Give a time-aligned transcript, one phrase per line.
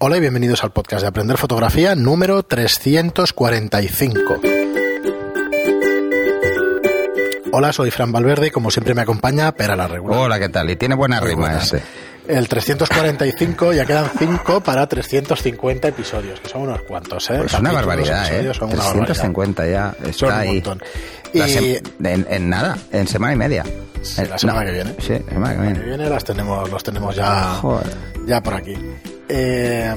[0.00, 4.40] Hola y bienvenidos al podcast de Aprender Fotografía número 345.
[7.52, 10.20] Hola, soy Fran Valverde y como siempre me acompaña Pera la Regular.
[10.20, 10.70] Hola, ¿qué tal?
[10.70, 11.72] Y tiene buena Muy rima buenas.
[11.72, 11.82] este.
[12.28, 17.38] El 345, ya quedan 5 para 350 episodios, que son unos cuantos, ¿eh?
[17.38, 18.52] Pues una barbaridad, ¿eh?
[18.52, 19.06] son una barbaridad.
[19.06, 20.52] 350 ya está Son un ahí.
[20.56, 20.82] montón.
[21.32, 23.64] La Y en, en nada, en semana y media.
[24.02, 24.94] Sí, Eh, la semana no, que viene.
[25.00, 25.80] Sí, la semana que que viene.
[25.86, 27.86] viene las tenemos, los tenemos ya, Joder.
[28.26, 28.74] ya por aquí.
[29.28, 29.94] Eh,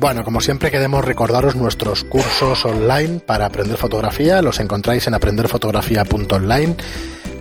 [0.00, 4.40] bueno, como siempre queremos recordaros nuestros cursos online para aprender fotografía.
[4.42, 6.76] Los encontráis en aprenderfotografía.online.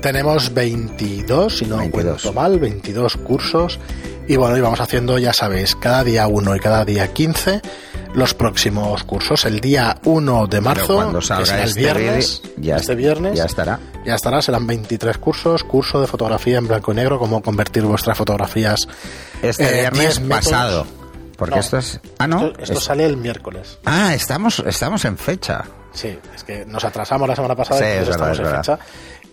[0.02, 2.22] Tenemos 22, si no 22.
[2.22, 3.80] cuento mal, 22 cursos.
[4.27, 7.62] Y bueno, y vamos haciendo, ya sabéis, cada día 1 y cada día 15
[8.13, 9.46] los próximos cursos.
[9.46, 13.38] El día 1 de marzo, Pero cuando que será el este viernes, ya, este viernes,
[13.38, 13.80] ya estará.
[14.04, 18.18] ya estará, serán 23 cursos, curso de fotografía en blanco y negro, cómo convertir vuestras
[18.18, 18.88] fotografías.
[19.44, 20.46] Este eh, viernes 10 métodos.
[20.46, 20.97] pasado.
[21.38, 22.00] Porque No, esto es...
[22.18, 22.48] Ah, no.
[22.48, 23.77] Esto, esto es- sale el miércoles.
[23.86, 25.63] Ah, estamos, estamos en fecha.
[25.93, 28.52] Sí, es que nos atrasamos la semana pasada Sí, y es verdad, estamos en es
[28.52, 28.80] verdad.
[28.80, 28.80] fecha.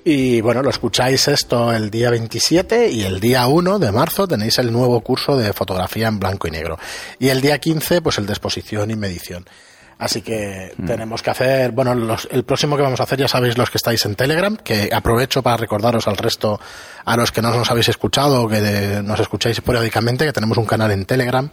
[0.07, 4.59] Y bueno, lo escucháis esto el día 27 y el día 1 de marzo tenéis
[4.59, 6.79] el nuevo curso de fotografía en blanco y negro.
[7.19, 9.47] Y el día 15, pues el de exposición y medición.
[9.97, 10.87] Así que Mm.
[10.87, 13.79] tenemos que hacer, bueno, los- el próximo que vamos a hacer ya sabéis los que
[13.79, 16.61] estáis en Telegram, que aprovecho para recordaros al resto,
[17.05, 20.59] a los que no nos habéis escuchado o que de- nos escucháis periódicamente, que tenemos
[20.59, 21.49] un canal en Telegram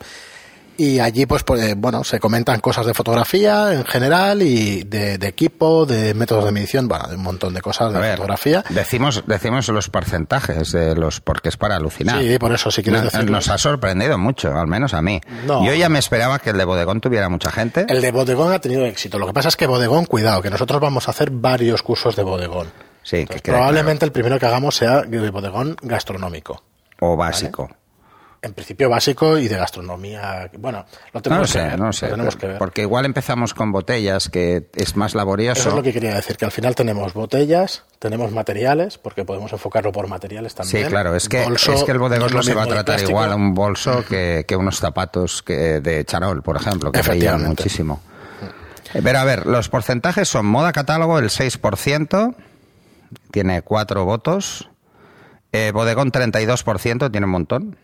[0.78, 5.18] y allí pues, pues, eh, bueno se comentan cosas de fotografía en general y de,
[5.18, 8.64] de equipo de métodos de medición bueno de un montón de cosas de ver, fotografía
[8.70, 12.22] Decimos, decimos los porcentajes de los, porque es para alucinar.
[12.22, 15.22] sí por eso si quieres Nos, decirlo nos ha sorprendido mucho, al menos a mí.
[15.46, 15.66] No.
[15.66, 17.86] Yo ya me esperaba que el de Bodegón tuviera mucha gente.
[17.88, 20.80] el de bodegón ha tenido éxito lo que pasa es que bodegón cuidado que nosotros
[20.82, 22.68] vamos a hacer varios cursos de bodegón
[23.04, 26.64] Sí, que Entonces, quede probablemente el primero que hagamos sea de bodegón gastronómico.
[27.00, 27.70] O básico.
[28.44, 31.86] En principio básico y de gastronomía bueno lo No tenemos que sé, ver, no lo
[31.88, 32.08] lo sé.
[32.08, 35.60] tenemos que ver Porque igual empezamos con botellas, que es más laborioso.
[35.60, 39.54] Eso es lo que quería decir, que al final tenemos botellas, tenemos materiales, porque podemos
[39.54, 40.86] enfocarlo por materiales también.
[40.86, 43.32] Sí, claro, es que, Bolso es que el bodegón no, se va a tratar igual
[43.32, 48.02] a un bolso que, que unos zapatos que, de charol, por ejemplo, que brillan muchísimo.
[48.94, 52.36] Pero a ver, los porcentajes son moda catálogo el 6%,
[53.32, 54.70] tiene cuatro votos.
[55.54, 57.78] Eh, bodegón 32%, tiene un montón.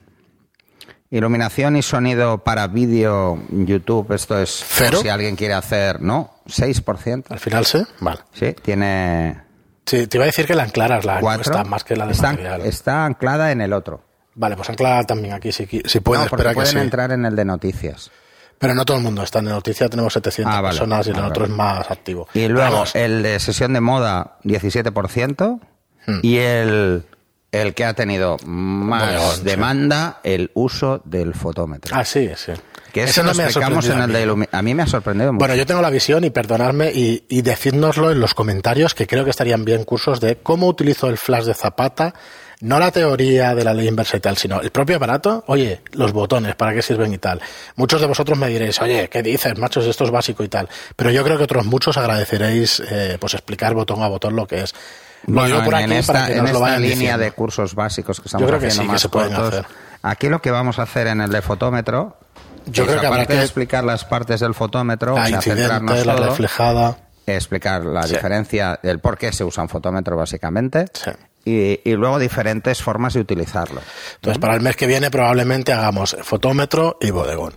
[1.10, 5.00] Iluminación y sonido para vídeo YouTube, esto es ¿Cero?
[5.02, 6.32] si alguien quiere hacer, ¿no?
[6.48, 7.26] 6%.
[7.30, 8.20] Al final sí, vale.
[8.34, 9.42] Sí, tiene
[9.86, 12.32] Sí, te iba a decir que la anclaras la encuesta más que la de está,
[12.32, 12.62] material.
[12.66, 14.02] está anclada en el otro.
[14.36, 16.78] Vale, pues ancla también aquí si, si puedes, no, porque espera que pueden sí.
[16.80, 18.12] entrar en el de noticias.
[18.60, 21.16] Pero no todo el mundo está en noticia, tenemos 700 Ah, vale, personas y el
[21.16, 21.54] vale, otro vale.
[21.54, 22.28] es más activo.
[22.34, 25.60] Y luego Vamos, el de sesión de moda, 17%.
[26.06, 26.20] Hmm.
[26.22, 27.06] Y el,
[27.52, 31.96] el que ha tenido más demanda, el uso del fotómetro.
[31.98, 32.52] Ah, sí, sí.
[32.92, 34.32] que eso no me ha explicamos en el a de mí.
[34.46, 35.40] ilumi- A mí me ha sorprendido mucho.
[35.40, 39.24] Bueno, yo tengo la visión y perdonadme y, y decídnoslo en los comentarios que creo
[39.24, 42.14] que estarían bien cursos de cómo utilizo el flash de Zapata,
[42.60, 46.12] no la teoría de la ley inversa y tal, sino el propio aparato, oye, los
[46.12, 47.40] botones, ¿para qué sirven y tal?
[47.76, 49.86] Muchos de vosotros me diréis, oye, ¿qué dices, machos?
[49.86, 50.68] Esto es básico y tal.
[50.96, 54.62] Pero yo creo que otros muchos agradeceréis eh, pues explicar botón a botón lo que
[54.64, 54.74] es.
[55.26, 56.96] Lo Bueno, digo por en, aquí esta, para que en nos lo esta vayan línea
[56.98, 57.24] diciendo.
[57.24, 59.66] de cursos básicos que estamos creo que haciendo sí, que más se pueden cortos, hacer.
[60.04, 62.18] aquí lo que vamos a hacer en el de fotómetro,
[62.68, 65.28] Yo es, creo que habrá aparte de que- explicar las partes del fotómetro, La o
[65.28, 66.98] sea, centrarnos incidente, la todo, reflejada.
[67.26, 68.14] explicar la Sí.
[68.14, 71.12] diferencia, el por qué se usa un fotómetro básicamente, Sí.
[71.46, 73.82] y, y luego diferentes formas de utilizarlo.
[74.16, 77.54] Entonces, para el mes que viene probablemente hagamos fotómetro y bodegón.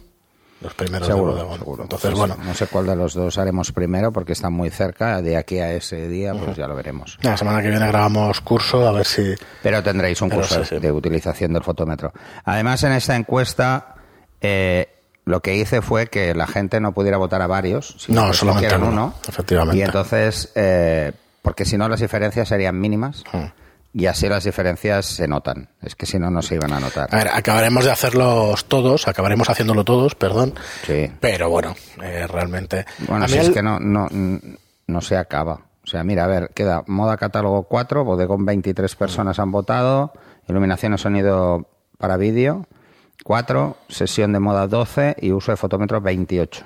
[0.60, 1.58] Los primeros de Seguro, bodegón.
[1.58, 1.82] seguro.
[1.84, 5.22] Entonces, Pues bueno, No sé cuál de los dos haremos primero porque están muy cerca.
[5.22, 7.18] De aquí a ese día, pues ya lo veremos.
[7.22, 9.34] la semana que viene grabamos curso a ver si...
[9.62, 10.78] Pero tendréis un Pero curso sí, sí.
[10.78, 12.12] de utilización del fotómetro.
[12.44, 13.94] Además, en esta encuesta,
[14.42, 14.88] eh,
[15.24, 18.74] lo que hice fue que la gente no pudiera votar a varios, sino No, solamente
[18.76, 19.14] uno, uno.
[19.28, 19.78] efectivamente.
[19.78, 23.24] Y entonces, eh, porque si no, las diferencias serían mínimas.
[23.32, 23.46] Hmm.
[23.92, 25.68] Y así las diferencias se notan.
[25.82, 27.08] Es que si no, no se iban a notar.
[27.12, 30.54] A ver, acabaremos de hacerlos todos, acabaremos haciéndolo todos, perdón.
[30.86, 31.10] Sí.
[31.20, 32.86] Pero bueno, eh, realmente...
[33.08, 34.08] Bueno, a si es el- que no, no,
[34.86, 35.62] no se acaba.
[35.82, 40.12] O sea, mira, a ver, queda moda catálogo 4, bodegón 23 personas han votado,
[40.46, 41.66] iluminación y sonido
[41.98, 42.66] para vídeo
[43.24, 46.64] 4, sesión de moda 12 y uso de fotómetro 28.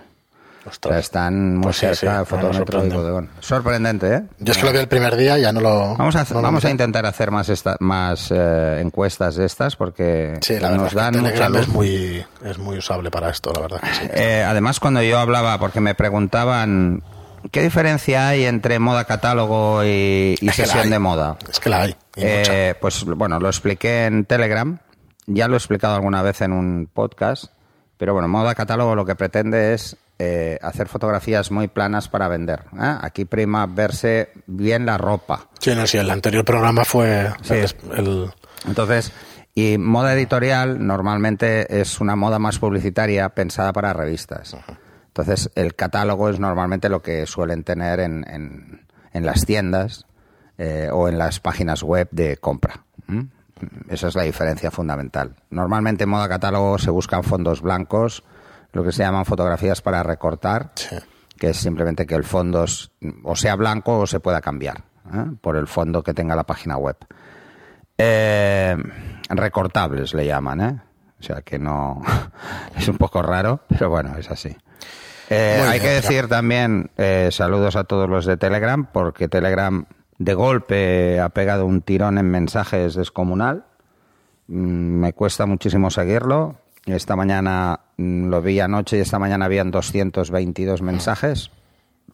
[0.66, 0.98] O sea, Ostras.
[1.00, 3.28] están muy Pues sí, sí, cerca no, y bodegón.
[3.40, 4.22] Sorprendente, ¿eh?
[4.38, 5.94] Yo es que lo vi el primer día, ya no lo...
[5.96, 9.76] Vamos a, no lo vamos a intentar hacer más esta- más eh, encuestas de estas
[9.76, 11.60] porque Sí, la verdad nos es que dan mucha luz.
[11.60, 14.08] es muy, es muy usable para esto, la verdad que sí.
[14.14, 17.02] Eh, además, cuando yo hablaba, porque me preguntaban
[17.50, 21.94] qué diferencia hay entre moda catálogo y, sesión de moda, Es que la hay.
[22.16, 24.78] Eh, pues bueno, lo expliqué en Telegram,
[25.26, 27.46] ya lo he explicado alguna vez en un podcast,
[27.98, 32.64] Pero bueno, moda catálogo lo que pretende es eh, hacer fotografías muy planas para vender.
[32.80, 32.96] ¿eh?
[33.00, 35.48] Aquí prima verse bien la ropa.
[35.60, 37.54] Sí, no, sí, el anterior programa fue Sí.
[37.96, 38.30] el...
[38.66, 39.12] Entonces,
[39.54, 44.56] y moda editorial normalmente es una moda más publicitaria pensada para revistas.
[45.08, 50.06] Entonces, el catálogo es normalmente lo que suelen tener en, en- en las tiendas
[50.58, 52.84] eh, o en las páginas web de compra.
[53.88, 55.36] Esa es la diferencia fundamental.
[55.50, 58.24] Normalmente en moda catálogo se buscan fondos blancos,
[58.74, 60.96] lo que se llaman fotografías para recortar, Sí.
[61.38, 62.90] que es simplemente que el fondo es-
[63.22, 65.24] o sea blanco o se pueda cambiar ¿eh?
[65.40, 66.96] por el fondo que tenga la página web.
[67.96, 68.76] Eh,
[69.28, 70.80] recortables le llaman, ¿eh?
[71.20, 72.02] O sea que no.
[72.76, 74.54] es un poco raro, pero bueno, es así.
[75.30, 76.90] Eh, hay bien, que decir también
[77.30, 79.86] saludos a todos los de Telegram, porque Telegram
[80.18, 83.64] de golpe ha pegado un tirón en mensajes descomunal.
[84.48, 86.56] Mm, me cuesta muchísimo seguirlo.
[86.86, 91.50] Esta mañana mm, lo vi anoche y esta mañana habían 222 mensajes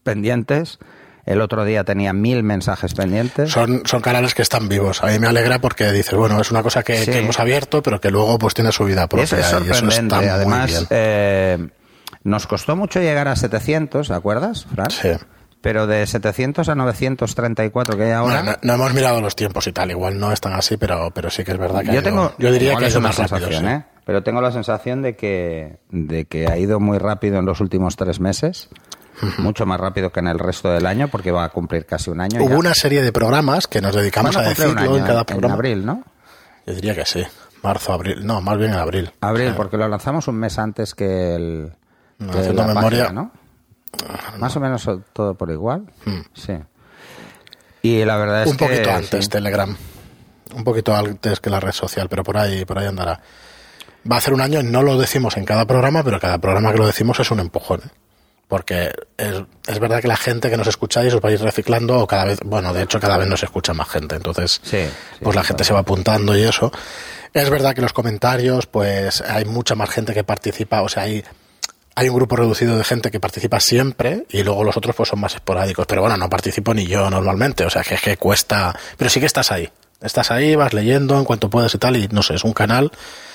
[0.02, 0.78] pendientes.
[1.26, 3.50] El otro día tenía mil mensajes pendientes.
[3.50, 5.02] Son, son canales que están vivos.
[5.02, 7.10] A mí me alegra porque dices, bueno, es una cosa que, Sí.
[7.10, 9.24] que hemos abierto, pero que luego pues tiene su vida propia.
[9.24, 10.86] Eso es y eso está muy Además, bien.
[10.90, 11.68] eh,
[12.24, 14.90] nos costó mucho llegar a 700, ¿te acuerdas, Fran?
[14.90, 15.10] Sí.
[15.60, 18.42] Pero de 700 a 934 que hay ahora...
[18.42, 21.44] No, no hemos mirado los tiempos y tal, igual no están así, pero, pero sí
[21.44, 23.40] que es verdad que yo tengo, yo diría que es una más rápido.
[23.50, 23.70] sensación, sí.
[23.76, 23.84] ¿eh?
[24.04, 27.96] Pero tengo la sensación de que, de que ha ido muy rápido en los últimos
[27.96, 28.68] tres meses,
[29.38, 32.20] mucho más rápido que en el resto del año, porque va a cumplir casi un
[32.20, 32.40] año.
[32.42, 32.56] Hubo ya.
[32.58, 35.54] una serie de programas que nos dedicamos ¿Cuándo a un decirlo en cada programa.
[35.54, 36.02] abril, ¿no?
[36.66, 37.22] Yo diría que sí.
[37.62, 38.24] Marzo, abril.
[38.24, 39.10] No, más bien en abril.
[39.20, 41.72] Abril, porque lo lanzamos un mes antes que el
[42.18, 43.02] No, que haciendo la memoria.
[43.04, 43.30] página, ¿no?
[44.38, 45.84] Más o menos todo por igual.
[46.06, 46.20] Hmm.
[46.32, 46.54] Sí.
[47.82, 49.30] Y la verdad es Un que poquito antes, sí.
[49.30, 49.76] Telegram.
[50.54, 53.20] Un poquito antes que la red social, pero por ahí, por ahí andará.
[54.10, 56.78] Va a hacer un año, no lo decimos en cada programa, pero cada programa que
[56.78, 57.80] lo decimos es un empujón.
[57.84, 57.90] ¿eh?
[58.48, 62.24] Porque es, es verdad que la gente que nos escucháis os vais reciclando o cada
[62.24, 65.44] vez, bueno, de hecho cada vez nos escucha más gente, entonces Sí, sí, pues la
[65.44, 66.72] gente se va apuntando y eso.
[67.32, 71.22] Es verdad que los comentarios, pues hay mucha más gente que participa, o sea, hay,
[71.94, 75.20] hay un grupo reducido de gente que participa siempre y luego los otros pues son
[75.20, 75.86] más esporádicos.
[75.86, 79.20] Pero bueno, no participo ni yo normalmente, o sea, que es que cuesta, pero sí
[79.20, 79.70] que estás ahí.
[80.00, 82.90] Estás ahí, vas leyendo en cuanto puedes y tal, y no sé, es un canal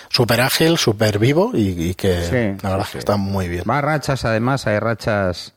[0.10, 3.64] súper ágil, súper vivo y, y que Sí, la verdad sí, que está muy bien.
[3.70, 5.54] Va rachas, además, hay rachas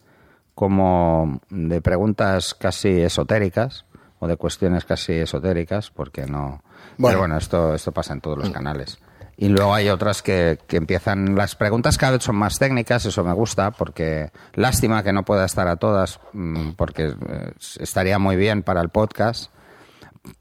[0.55, 3.85] como de preguntas casi esotéricas
[4.19, 6.63] o de cuestiones casi esotéricas, porque no.
[6.97, 7.09] Bueno.
[7.09, 8.99] Pero bueno, esto, esto pasa en todos los canales.
[9.37, 11.37] Y luego hay otras que, que empiezan.
[11.37, 15.45] Las preguntas cada vez son más técnicas, eso me gusta, porque lástima que no pueda
[15.45, 19.53] estar a todas, mm, porque eh, estaría muy bien para el podcast.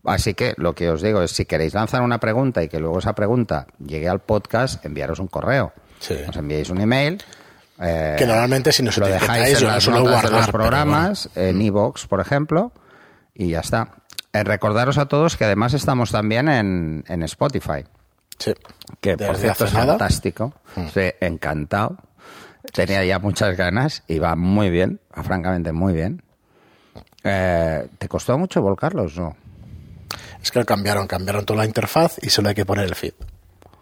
[0.06, 3.00] Así que lo que os digo es, si queréis lanzar una pregunta y que luego
[3.00, 5.74] esa pregunta llegue al podcast, enviaros un correo.
[6.00, 6.16] Sí.
[6.28, 7.22] Os enviáis un email.
[7.80, 11.30] eh, Que normalmente si nos lo dejáis en las notas de guardar, los pero programas,
[11.36, 12.72] en iVoox, por ejemplo,
[13.34, 13.90] y ya está.
[14.34, 17.84] Eh, recordaros a todos que además estamos también en, en Spotify,
[18.40, 18.54] Sí.
[19.02, 19.86] que Desde por cierto es nada.
[19.86, 19.90] Hmm.
[19.98, 20.54] fantástico.
[20.76, 21.98] Estoy encantado.
[22.74, 26.22] Tenía ya muchas ganas y va muy bien, va francamente muy bien.
[27.24, 29.18] Eh, ¿Te costó mucho volcarlos?
[29.18, 29.36] No.
[30.42, 33.14] Es que lo cambiaron, cambiaron toda la interfaz y solo hay que poner el feed.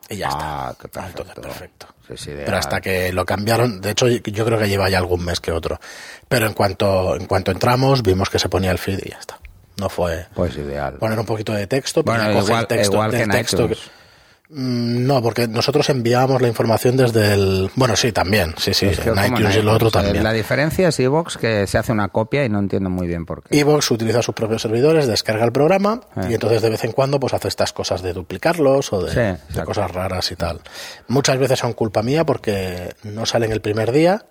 [0.09, 0.81] Y ya Ah, está.
[0.89, 1.41] qué Ah, entonces, perfecto.
[1.41, 1.87] perfecto.
[2.07, 4.99] Sí, sí, de- Pero hasta que lo cambiaron, de hecho yo creo que lleva ya
[4.99, 5.79] algún mes que otro.
[6.27, 9.39] Pero en cuanto, en cuanto entramos vimos que se ponía el feed y ya está.
[9.77, 10.93] No fue Pues ideal.
[10.99, 13.79] poner un poquito de texto, Bueno, igual, el texto, igual que del en texto iTunes.
[13.79, 14.04] que-
[14.49, 17.71] No, porque nosotros enviábamos la información desde el...
[17.75, 18.53] Bueno, sí, también.
[18.57, 20.23] Sí, sí, en iTunes y lo otro eh, también.
[20.23, 23.41] La diferencia es iVoox que se hace una copia y no entiendo muy bien por
[23.43, 23.59] qué.
[23.59, 27.33] Evox utiliza sus propios servidores, descarga el programa y entonces de vez en cuando pues
[27.33, 29.65] hace estas cosas de duplicarlos o de, Sí, de exacto.
[29.65, 30.61] cosas raras y tal.
[31.07, 34.25] Muchas veces son culpa mía porque no salen el primer día,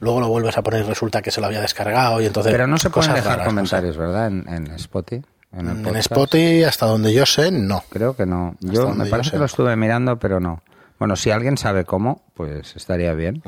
[0.00, 2.66] luego lo vuelves a poner y resulta que se lo había descargado y entonces Pero
[2.66, 3.70] no se pueden dejar raras, no sé.
[3.76, 4.26] comentarios, ¿verdad?
[4.26, 5.24] En, en Spotify.
[5.52, 6.06] En, el En podcast.
[6.12, 7.84] Spotify, hasta donde yo sé, no.
[7.90, 8.56] Creo que no.
[8.62, 9.36] Hasta Yo me yo parece sé.
[9.36, 10.62] que lo estuve mirando, pero no.
[10.98, 13.42] Bueno, si alguien sabe cómo, pues estaría bien.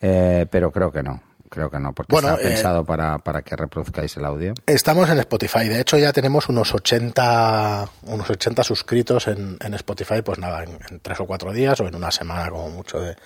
[0.00, 1.22] Eh, pero creo que no.
[1.48, 4.52] Creo que no, porque Bueno, está eh, pensado para, para que reproduzcáis el audio.
[4.66, 10.22] Estamos en Spotify, de hecho ya tenemos unos 80, unos 80 suscritos en, en Spotify,
[10.22, 13.16] pues nada, en, en tres o cuatro días o en una semana como mucho de,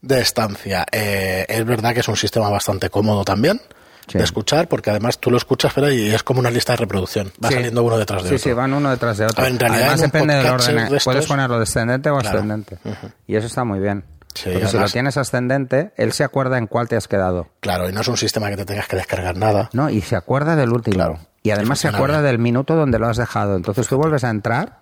[0.00, 0.86] de estancia.
[0.90, 3.60] Eh, es verdad que es un sistema bastante cómodo también
[4.08, 4.18] Sí.
[4.18, 7.30] de escuchar, porque además tú lo escuchas pero y es como una lista de reproducción,
[7.44, 7.54] va Sí.
[7.54, 8.44] saliendo uno detrás de Sí, otro.
[8.50, 9.42] sí, van uno detrás de otro.
[9.42, 10.76] Ver, en realidad Además en depende del orden.
[10.76, 12.36] de estos- Puedes ponerlo descendente o Claro.
[12.38, 12.78] ascendente.
[13.26, 14.04] Y eso está muy bien.
[14.34, 17.48] Sí, Porque si lo tienes ascendente, él se acuerda en cuál te has quedado.
[17.60, 19.68] Claro, y no es un sistema que te tengas que descargar nada.
[19.72, 20.94] No, y se acuerda del último.
[20.94, 21.18] Claro.
[21.42, 23.56] Y además se acuerda del minuto donde lo has dejado.
[23.56, 24.80] Entonces tú vuelves a entrar,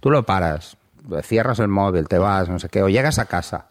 [0.00, 0.76] tú lo paras,
[1.22, 3.66] cierras el móvil, te vas, no sé qué, o llegas a casa,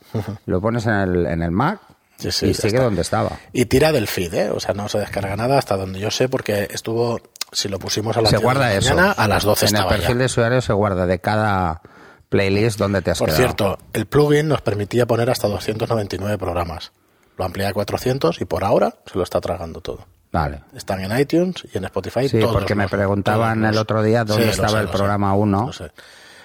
[0.45, 1.79] lo pones en el, en el Mac
[2.23, 2.83] Sí, sí, y sigue está.
[2.83, 3.31] donde estaba.
[3.51, 4.49] Y tira del feed, ¿eh?
[4.51, 7.19] O sea, no se descarga nada hasta donde yo sé, porque estuvo,
[7.51, 8.89] si lo pusimos a las Se 10 de guarda la eso.
[8.95, 10.15] mañana, a las 12 En el perfil ya.
[10.15, 11.81] de usuario se guarda de cada
[12.29, 13.43] playlist donde te has Por quedado.
[13.43, 16.91] cierto, el plugin nos permitía poner hasta 299 programas.
[17.37, 20.05] Lo amplié a 400 y por ahora se lo está tragando todo.
[20.31, 20.61] Vale.
[20.75, 22.27] Están en iTunes y en Spotify.
[22.27, 24.79] Sí, todos porque me los- preguntaban todos el los- otro día dónde lo estaba sé,
[24.79, 25.65] el programa 1.
[25.67, 25.91] lo sé.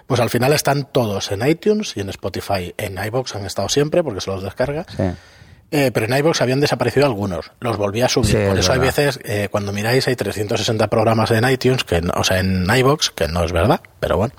[0.07, 2.75] Pues al final están todos en iTunes y en Spotify.
[2.79, 4.85] En iBox han estado siempre porque se los descarga.
[4.95, 5.03] Sí.
[5.71, 7.51] Eh, pero en iVoox habían desaparecido algunos.
[7.61, 8.31] Los volví a subir.
[8.31, 12.01] Sí, Por es eso hay veces, eh, cuando miráis, hay 360 programas en iTunes, que,
[12.01, 14.33] no- o sea, en iVoox, que no es verdad, pero bueno.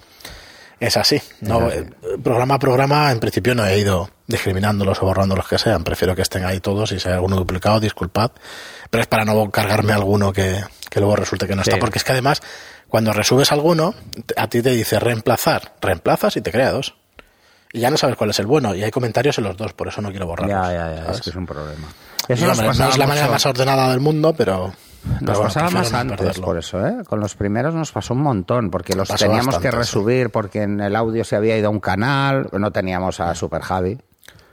[0.79, 1.21] Es así.
[1.41, 1.83] No, Es así.
[2.03, 5.83] eh, programa a programa, en principio no he ido discriminándolos o borrando los que sean.
[5.83, 8.31] Prefiero que estén ahí todos y si hay alguno duplicado, disculpad.
[8.89, 11.69] Pero es para no cargarme alguno que, que luego resulte que no Sí.
[11.69, 11.79] está.
[11.79, 12.41] Porque es que además,
[12.87, 13.93] cuando resubes alguno,
[14.37, 15.73] a ti te dice reemplazar.
[15.81, 16.95] Reemplazas y te crea dos.
[17.71, 18.73] Y ya no sabes cuál es el bueno.
[18.73, 20.55] Y hay comentarios en los dos, por eso no quiero borrarlos.
[20.55, 21.17] Ya, ya, ya, ¿sabes?
[21.17, 21.87] es que es un problema.
[22.27, 24.73] Eso no es la manera más ordenada del mundo, pero.
[25.21, 26.43] Nos bueno, pasaba más antes, perderlo.
[26.45, 26.97] por eso, ¿eh?
[27.07, 29.77] Con los primeros nos pasó un montón, porque los Pasó teníamos bastante, que sí.
[29.77, 33.61] resubir porque en el audio se había ido a un canal, no teníamos a Super
[33.61, 33.97] Javi.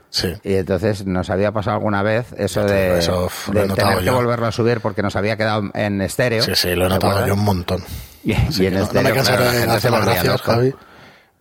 [0.09, 0.33] Sí.
[0.43, 4.15] Y entonces nos había pasado alguna vez eso de, eso, tener que yo.
[4.15, 6.41] volverlo a subir porque nos había quedado en estéreo.
[6.43, 7.83] Sí, sí, lo he ¿te notado yo un montón.
[8.23, 10.41] Y, en que no, no estéreo, me cansaré claro, de se las gracias.
[10.41, 10.73] Javi.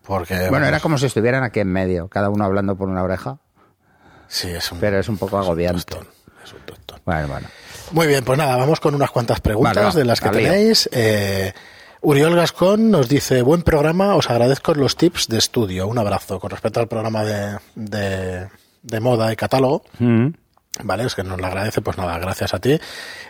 [0.07, 0.35] Porque.
[0.35, 3.39] Bueno, vamos, era como si estuvieran aquí en medio, cada uno hablando por una oreja,
[4.29, 4.79] Sí, es un.
[4.81, 5.83] pero es un poco agobiante.
[5.85, 6.07] tostón,
[6.45, 7.01] es un tostón.
[7.05, 7.49] Bueno, bueno.
[7.93, 10.89] Muy bien, pues nada, vamos con unas cuantas preguntas Vale, va, de las que tenéis.
[10.93, 11.53] Eh,
[12.03, 15.87] Uriol Gascón nos dice, buen programa, os agradezco los tips de estudio.
[15.89, 16.39] Un abrazo.
[16.41, 18.49] Con respecto al programa de, de,
[18.83, 20.29] de moda y catálogo, Mm.
[20.83, 21.05] ¿Vale?
[21.05, 22.79] Es que nos lo agradece, pues nada, gracias a ti.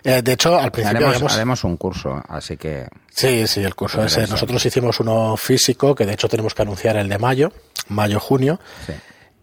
[0.05, 4.23] Eh, de hecho, al principio Haremos, un curso, así que Sí, sí, el curso ese.
[4.23, 4.33] eso.
[4.33, 7.53] Nosotros hicimos uno físico, que de hecho tenemos que anunciar el de mayo,
[7.89, 8.61] mayo-junio.
[8.87, 8.93] sí.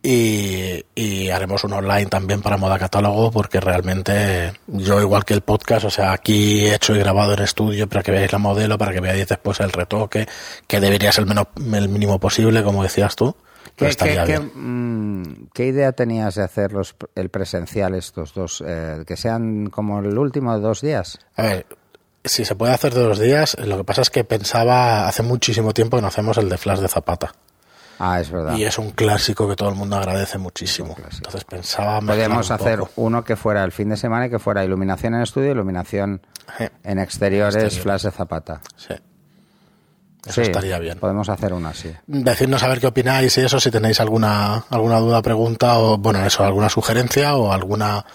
[0.06, 5.40] Y, y haremos un online también para moda catálogo porque realmente yo igual que el
[5.40, 8.92] podcast, o sea, aquí hecho y grabado en estudio para que veáis la modelo, para
[8.92, 10.28] que veáis después el retoque,
[10.68, 13.34] que debería ser el, menos, el mínimo posible, como decías tú.
[13.76, 14.52] ¿Qué, Pero estaría qué- qué, bien.
[14.56, 18.64] mm, qué idea tenías de hacer los, el presencial estos dos?
[18.66, 21.18] eh, que sean como el último de dos días.
[21.36, 21.66] A ver,
[22.24, 25.74] si se puede hacer de los días, lo que pasa es que pensaba hace muchísimo
[25.74, 27.34] tiempo que no hacemos el de Flash de Zapata.
[28.00, 28.56] Ah, es verdad.
[28.58, 30.96] Y es un clásico que todo el mundo agradece muchísimo.
[31.12, 32.92] Entonces pensaba Podríamos un hacer poco.
[32.98, 36.22] uno que fuera el fin de semana y que fuera iluminación en estudio, iluminación
[36.58, 36.66] Sí.
[36.84, 37.84] en exteriores, Exterior.
[37.84, 38.62] flash de zapata.
[38.76, 38.94] Sí.
[40.26, 41.00] Eso Sí, estaría bien.
[41.00, 41.94] Podemos hacer uno así.
[42.08, 46.26] Decidnos a ver qué opináis y eso, si tenéis alguna, alguna duda, pregunta o, bueno,
[46.26, 48.06] eso, alguna sugerencia o alguna,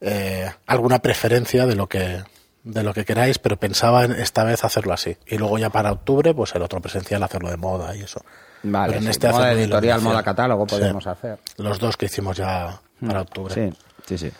[0.00, 2.22] eh, alguna preferencia de lo que,
[2.62, 5.16] de lo que queráis, pero pensaba en esta vez hacerlo así.
[5.26, 8.22] Y luego ya para octubre, pues el otro presencial hacerlo de moda y eso.
[8.62, 10.76] Vale, Pero en sí, este moda editorial, moda catálogo Sí.
[10.76, 11.38] podemos hacer.
[11.58, 13.52] Los dos que hicimos ya para octubre.
[13.54, 13.70] Sí,
[14.06, 14.32] sí, sí.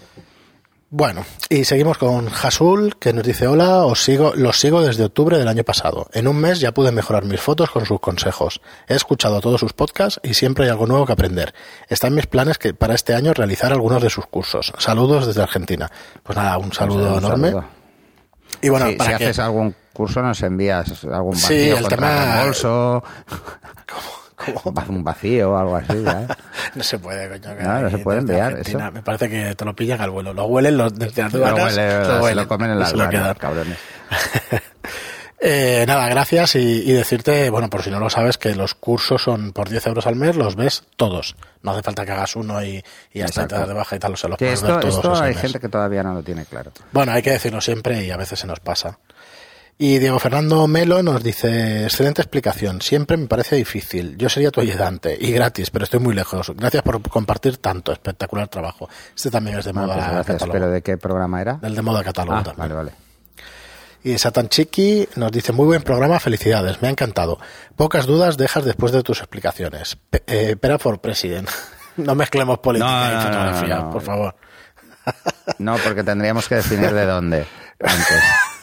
[0.96, 5.36] Bueno, y seguimos con Jasul, que nos dice, hola, os sigo, los sigo desde octubre
[5.36, 6.06] del año pasado.
[6.12, 8.60] En un mes ya pude mejorar mis fotos con sus consejos.
[8.86, 11.52] He escuchado todos sus podcasts y siempre hay algo nuevo que aprender.
[11.88, 14.72] Está en mis planes que para este año realizar algunos de sus cursos.
[14.78, 15.90] Saludos desde Argentina.
[16.22, 17.48] Pues nada, un saludo Un enorme.
[17.48, 17.64] saludo.
[18.62, 19.14] Y bueno, Sí, si que...
[19.14, 23.02] haces algún curso nos envías algún Sí, el tema- reembolso,
[23.88, 24.00] ¿Cómo?
[24.88, 25.92] un vacío o algo así.
[25.96, 26.26] ¿eh?
[26.74, 27.54] No se puede, coño.
[27.62, 28.78] No, no se puede enviar eso.
[28.90, 30.32] Me parece que te lo pillan al vuelo.
[30.32, 32.96] Lo huelen los desde Lo aduanas, huele, lo se huelen lo comen en la se
[32.96, 33.78] lo aduana, cabrones.
[35.46, 39.20] Eh, nada, gracias y, y decirte, bueno, por si no lo sabes, que los cursos
[39.20, 41.36] son por 10 euros al mes, los ves todos.
[41.62, 42.82] No hace falta que hagas uno y,
[43.12, 44.80] y hasta te das de baja y tal, o sea, los Que puedes esto, ver
[44.80, 45.42] todos esto hay mes.
[45.42, 46.72] gente que todavía no lo tiene claro.
[46.92, 48.98] Bueno, hay que decirlo siempre y a veces se nos pasa.
[49.76, 54.16] Y Diego Fernando Melo nos dice, excelente explicación, siempre me parece difícil.
[54.16, 56.52] Yo sería tu ayudante y gratis, pero estoy muy lejos.
[56.54, 58.88] Gracias por compartir tanto, espectacular trabajo.
[59.16, 60.26] Este también es de Bueno, moda pues gracias.
[60.36, 60.52] catálogo.
[60.52, 61.54] ¿Pero de qué programa era?
[61.54, 62.68] Del de moda catálogo Ah, también.
[62.68, 62.92] vale, vale.
[64.04, 67.38] Y Satan Chiqui nos dice, muy buen programa, felicidades, me ha encantado.
[67.74, 69.96] Pocas dudas dejas después de tus explicaciones.
[70.08, 71.48] Pe- eh, Pera for President.
[71.96, 73.90] no mezclemos política No, y no, no, fotografía, no, no.
[73.90, 74.36] por favor.
[75.58, 77.46] No, porque tendríamos que definir de dónde
[77.80, 78.22] antes.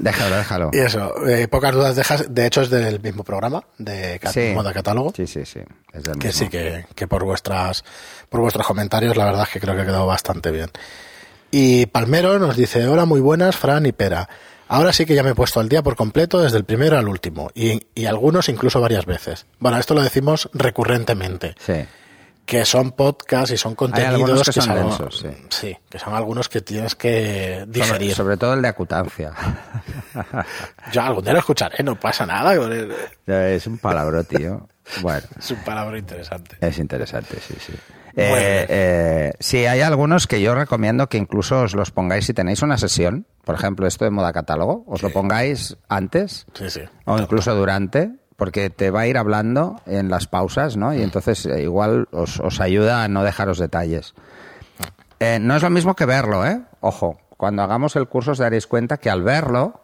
[0.00, 0.70] Déjalo, déjalo.
[0.72, 4.52] Y eso, eh, pocas dudas dejas, de hecho es del mismo programa, de Sí.
[4.54, 5.12] Moda Catálogo.
[5.16, 5.60] Sí, sí, sí.
[5.92, 6.44] Es del que mismo.
[6.44, 7.84] sí que, que por vuestras
[8.28, 10.70] por vuestros comentarios la verdad es que creo que ha quedado bastante bien
[11.50, 14.28] y Palmero nos dice hola muy buenas Fran y Pera
[14.66, 17.06] ahora sí que ya me he puesto al día por completo desde el primero al
[17.06, 21.84] último y, y algunos incluso varias veces bueno esto lo decimos recurrentemente Sí.
[22.46, 25.28] Que son podcasts y son contenidos algunos que son densos, sí.
[25.48, 29.32] sí que son algunos que tienes que digerir sobre todo el de acutancia.
[30.92, 32.54] yo algún día lo escucharé no pasa nada
[33.26, 34.68] es un palabro, tío.
[35.00, 36.56] Bueno, Es un palabra interesante.
[36.60, 37.72] es interesante, sí, sí.
[38.14, 38.36] Bueno.
[38.36, 42.62] Eh, eh, sí, hay algunos que yo recomiendo que incluso os los pongáis si tenéis
[42.62, 46.82] una sesión, por ejemplo, esto de moda catálogo, os lo pongáis antes Sí, sí.
[47.06, 50.92] o incluso durante, porque te va a ir hablando en las pausas, ¿no?
[50.94, 54.14] Y entonces eh, igual os, os ayuda a no dejaros detalles.
[55.20, 56.60] Eh, no es lo mismo que verlo, ¿eh?
[56.80, 59.80] Ojo, cuando hagamos el curso os daréis cuenta que al verlo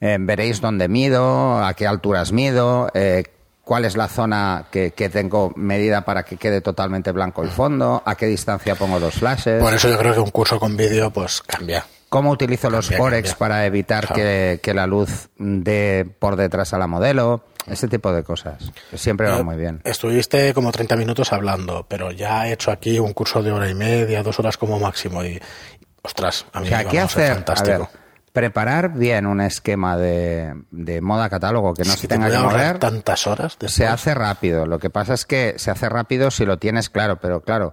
[0.00, 2.90] eh, veréis dónde mido, a qué alturas mido,
[3.62, 8.02] cuál es la zona que, que tengo medida para que quede totalmente blanco el fondo,
[8.04, 9.62] a qué distancia pongo los flashes.
[9.62, 11.86] Por eso yo creo que un curso con vídeo, pues cambia.
[12.10, 13.38] ¿Cómo utilizo los forex cambia.
[13.38, 14.14] para evitar Claro.
[14.22, 17.44] que, que la luz dé por detrás a la modelo?
[17.66, 18.70] Ese tipo de cosas.
[18.94, 19.80] Siempre va Eh, muy bien.
[19.84, 23.74] Estuviste como 30 minutos hablando, pero ya he hecho aquí un curso de hora y
[23.74, 25.24] media, dos horas como máximo.
[25.24, 25.40] Y,
[26.02, 27.30] ostras, a mí O sea, ¿qué a hacer?
[27.32, 27.78] A fantástico.
[27.92, 28.00] ver,
[28.32, 32.38] preparar bien un esquema de, de moda catálogo que no Si se te tenga que
[32.38, 32.78] mover.
[32.78, 33.72] tantas horas después.
[33.72, 34.66] Se hace rápido.
[34.66, 37.72] Lo que pasa es que se hace rápido si lo tienes claro, pero claro,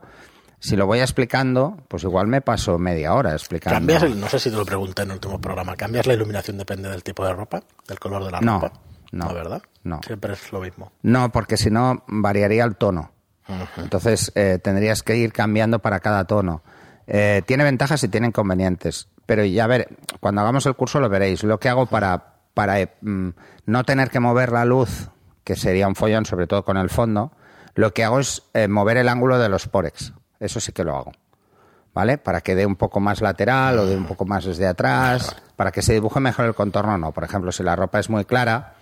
[0.60, 3.76] si lo voy explicando, pues igual me paso media hora explicando.
[3.76, 6.88] ¿Cambias no sé si te lo pregunté en el último programa, ¿cambias la iluminación depende
[6.88, 7.62] del tipo de ropa?
[7.88, 8.80] ¿Del color de la No, ropa?
[9.12, 9.62] No, ¿verdad?
[9.84, 10.00] no.
[10.06, 10.92] Siempre es lo mismo.
[11.02, 13.12] No, porque si no variaría el tono.
[13.78, 16.62] Entonces eh, tendrías que ir cambiando para cada tono.
[17.08, 19.10] Eh, tiene ventajas y tiene inconvenientes.
[19.26, 19.90] Pero ya ver,
[20.20, 21.44] cuando hagamos el curso lo veréis.
[21.44, 23.30] Lo que hago para, para eh, mm,
[23.66, 25.10] no tener que mover la luz,
[25.44, 27.32] que sería un follón, sobre todo con el fondo,
[27.76, 30.14] lo que hago es eh, mover el ángulo de los porex.
[30.40, 31.12] Eso sí que lo hago.
[31.94, 32.18] ¿Vale?
[32.18, 35.72] Para que dé un poco más lateral o dé un poco más desde atrás, para
[35.72, 37.12] que se dibuje mejor el contorno, no.
[37.12, 38.76] Por ejemplo, si la ropa es muy clara,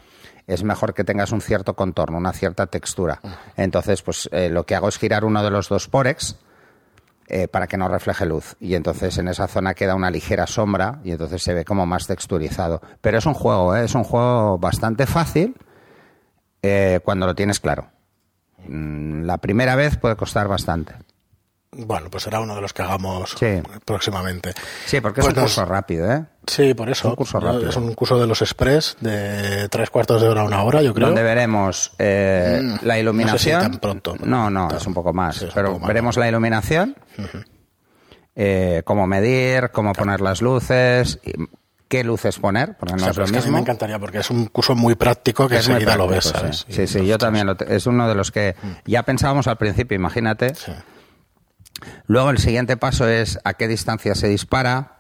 [0.50, 3.22] es mejor que tengas un cierto contorno, una cierta textura.
[3.56, 6.36] Entonces, pues eh, lo que hago es girar uno de los dos porex
[7.28, 8.56] eh, para que no refleje luz.
[8.60, 12.08] Y entonces en esa zona queda una ligera sombra y entonces se ve como más
[12.08, 12.82] texturizado.
[13.02, 13.86] Pero es un juego, ¿eh?
[13.86, 15.56] es un juego bastante fácil
[17.04, 17.90] cuando lo tienes claro.
[18.68, 20.94] Mm, La primera vez puede costar bastante.
[21.72, 23.62] Bueno, pues será uno de los que hagamos Sí.
[23.86, 24.54] próximamente.
[24.88, 26.26] Sí, porque Pues es un nos- curso rápido, ¿eh?
[26.50, 27.10] Sí, por eso.
[27.10, 27.52] un curso ¿no?
[27.54, 27.70] rápido.
[27.70, 30.94] Es un curso de los express de tres cuartos de hora a una hora, yo
[30.94, 31.08] creo.
[31.08, 33.34] Donde veremos eh, Mm, la iluminación.
[33.34, 34.16] no sé si tan pronto.
[34.24, 35.36] No, no, Tan- es un poco más.
[35.38, 36.96] sí, pero poco más, veremos la iluminación,
[38.36, 41.34] eh, cómo medir, cómo poner las luces, y
[41.88, 43.58] qué luces poner, porque no O sea, es lo es que a mí mismo.
[43.58, 46.66] me encantaría porque es un curso muy práctico que enseguida lo ves, ¿sabes?
[46.68, 46.82] sí.
[46.84, 47.48] Y Sí, sí, yo también.
[47.48, 50.56] lo es uno de los que ya pensábamos al principio, imagínate.
[50.56, 50.72] sí.
[52.08, 54.99] Luego el siguiente paso es a qué distancia se dispara,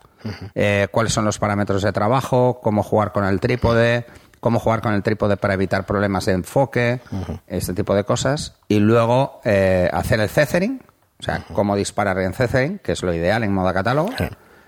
[0.55, 4.05] eh, cuáles son los parámetros de trabajo, cómo jugar con el trípode,
[4.39, 7.01] cómo jugar con el trípode para evitar problemas de enfoque,
[7.47, 8.55] este tipo de cosas.
[8.67, 10.81] Y luego eh, hacer el cethering,
[11.19, 14.09] o sea, cómo disparar en cethering, que es lo ideal en modo catálogo.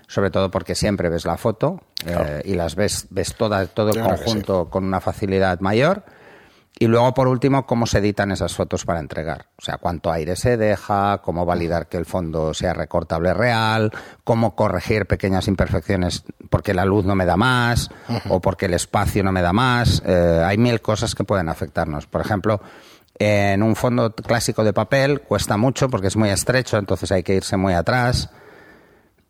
[0.06, 4.02] Sobre todo porque siempre ves la foto eh, y las ves, ves toda, todo el
[4.02, 6.04] conjunto con una facilidad mayor.
[6.78, 9.46] Y luego, por último, cómo se editan esas fotos para entregar.
[9.56, 13.92] O sea, cuánto aire se deja, cómo validar que el fondo sea recortable real,
[14.24, 17.90] cómo corregir pequeñas imperfecciones porque la luz no me da más
[18.28, 20.02] o porque el espacio no me da más.
[20.04, 22.06] Eh, hay mil cosas que pueden afectarnos.
[22.06, 22.60] Por ejemplo,
[23.18, 27.34] en un fondo clásico de papel cuesta mucho porque es muy estrecho, entonces hay que
[27.34, 28.30] irse muy atrás.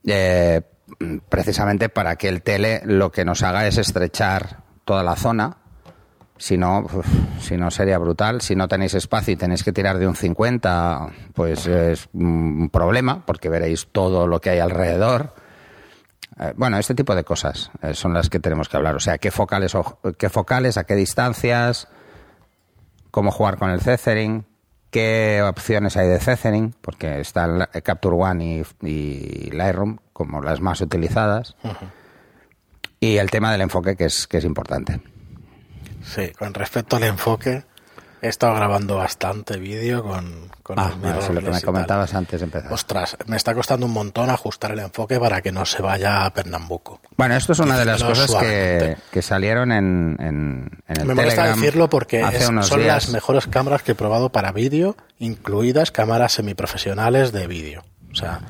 [0.06, 0.62] Eh,
[1.28, 5.58] precisamente para que el tele lo que nos haga es estrechar toda la zona.
[6.36, 7.06] Si no, uf,
[7.40, 8.40] si no sería brutal.
[8.40, 13.24] Si no tenéis espacio y tenéis que tirar de un 50, pues es un problema,
[13.24, 15.34] porque veréis todo lo que hay alrededor.
[16.40, 18.96] Eh, bueno, este tipo de cosas eh, son las que tenemos que hablar.
[18.96, 21.86] O sea, qué focales, o- qué focales, a qué distancias,
[23.10, 24.44] cómo jugar con el cethering,
[24.90, 30.40] qué opciones hay de cethering, porque está el eh, Capture One y, y Lightroom como
[30.42, 31.54] las más utilizadas.
[32.98, 35.00] Y el tema del enfoque, que es, que es importante.
[36.04, 37.64] Sí, con respecto al enfoque,
[38.20, 42.40] he estado grabando bastante vídeo con, con Ah, eso es lo que me comentabas antes
[42.40, 42.72] de empezar.
[42.72, 46.32] Ostras, me está costando un montón ajustar el enfoque para que no se vaya a
[46.32, 47.00] Pernambuco.
[47.16, 51.14] Bueno, esto es una de las cosas que, que salieron en, en, en el Me
[51.14, 52.86] molesta Telegram decirlo porque es- son días.
[52.86, 57.84] las mejores cámaras que he probado para vídeo, incluidas cámaras semiprofesionales de vídeo.
[58.12, 58.40] O sea,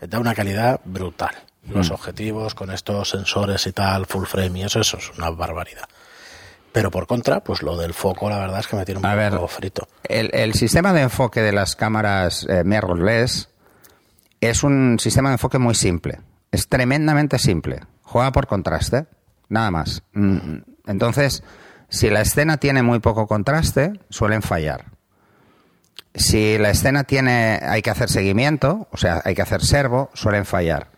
[0.00, 1.34] da una calidad brutal.
[1.68, 1.94] Los Mm.
[1.94, 5.84] objetivos con estos sensores y tal, full frame y eso, eso es una barbaridad.
[6.72, 9.10] Pero por contra, pues lo del foco, la verdad es que me tiene un A
[9.10, 9.88] poco ver, frito.
[10.04, 13.50] El, el sistema de enfoque de las cámaras eh, mirrorless
[14.40, 16.20] es un sistema de enfoque muy simple.
[16.50, 17.80] Es tremendamente simple.
[18.02, 19.06] Juega por contraste,
[19.48, 20.02] nada más.
[20.14, 21.42] Mm, Entonces,
[21.88, 24.86] si la escena tiene muy poco contraste, suelen fallar.
[26.14, 30.44] Si la escena tiene, hay que hacer seguimiento, o sea, hay que hacer servo, suelen
[30.44, 30.88] fallar.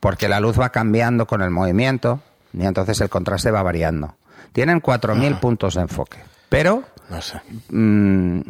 [0.00, 2.20] Porque la luz va cambiando con el movimiento
[2.52, 4.16] y entonces el contraste va variando.
[4.52, 6.18] Tienen 4.000 puntos de enfoque.
[6.48, 7.40] Pero No sé.
[7.70, 8.40] mm,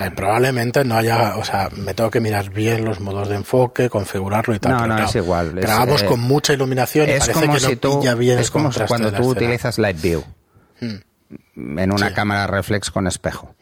[0.00, 3.90] Eh, probablemente no haya, o sea, me tengo que mirar bien los modos de enfoque,
[3.90, 4.72] configurarlo y tal.
[4.72, 5.54] No, no, claro, es igual.
[5.54, 8.38] Grabamos eh, con mucha iluminación y es parece como que no si tú pilla bien
[8.38, 10.22] es como cuando tú utilizas Light View
[10.80, 12.14] en una Sí.
[12.14, 13.54] cámara reflex con espejo.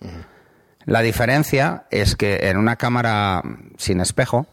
[0.85, 3.42] La diferencia es que en una cámara
[3.79, 4.46] sin espejo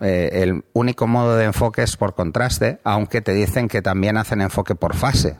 [0.00, 4.40] eh, el único modo de enfoque es por contraste, aunque te dicen que también hacen
[4.40, 5.36] enfoque por fase,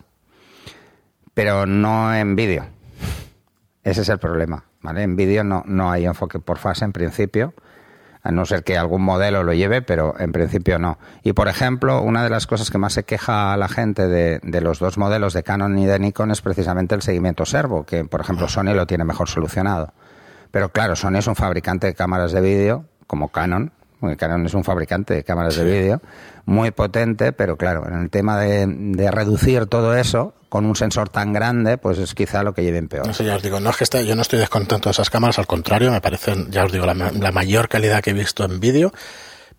[1.39, 2.67] pero no en vídeo.
[3.85, 5.05] Ese es el problema, ¿vale?
[5.05, 7.55] En vídeo no, no hay enfoque por fase en principio,
[8.25, 10.99] a no ser que algún modelo lo lleve, pero en principio no.
[11.23, 14.41] Y por ejemplo, una de las cosas que más se queja a la gente de,
[14.43, 18.05] de los dos modelos de Canon y de Nikon es precisamente el seguimiento servo, que
[18.05, 19.93] por ejemplo Sony lo tiene mejor solucionado.
[20.51, 23.71] Pero claro, Sony es un fabricante de cámaras de vídeo, como Canon,
[24.01, 26.03] porque Canon es un fabricante de cámaras de vídeo,
[26.47, 31.09] muy potente, pero claro, en el tema de, de reducir todo eso con un sensor
[31.11, 33.07] tan grande, pues es quizá lo que lleven peor.
[33.07, 35.11] No sé, ya os digo, no es que esté, yo no estoy descontento de esas
[35.11, 38.15] cámaras, al contrario, me parecen, ya os digo, la, ma- la mayor calidad que he
[38.15, 38.93] visto en vídeo,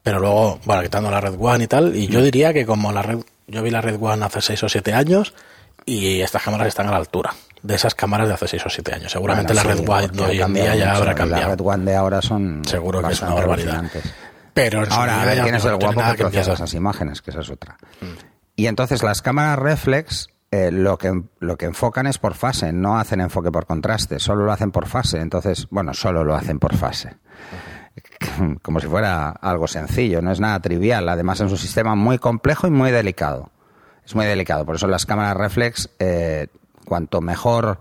[0.03, 2.11] pero luego, bueno, quitando la Red One y tal, y Mm.
[2.11, 4.93] yo diría que como la Red, yo vi la Red One hace 6 o 7
[4.93, 5.33] años,
[5.85, 8.93] y estas cámaras están a la altura de esas cámaras de hace 6 o 7
[8.93, 9.11] años.
[9.11, 11.49] Seguramente Bueno, la sí, Red One de hoy en día ya habrá La cambiado.
[11.55, 13.83] Red One de ahora son Seguro que es una barbaridad.
[14.53, 17.49] Pero Ahora, a ver, tienes no el guapo que procesa esas imágenes, que esa es
[17.49, 17.77] otra.
[18.55, 22.97] Y entonces las cámaras reflex eh, lo, que, lo que enfocan es por fase, no
[22.97, 25.19] hacen enfoque por contraste, solo lo hacen por fase.
[25.19, 27.17] Entonces, bueno, solo lo hacen por fase.
[28.63, 31.07] Como si fuera algo sencillo, no es nada trivial.
[31.07, 33.51] Además, es un sistema muy complejo y muy delicado.
[34.03, 34.65] Es muy delicado.
[34.65, 36.47] Por eso las cámaras reflex, eh,
[36.83, 37.77] cuanto mejor,